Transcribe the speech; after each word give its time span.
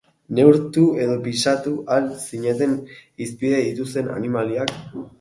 Neurtu 0.37 0.85
edo 1.03 1.17
pisatu 1.27 1.75
al 1.97 2.09
zituzten 2.23 2.75
hizpide 3.23 3.63
dituzten 3.71 4.15
animaliak? 4.21 4.79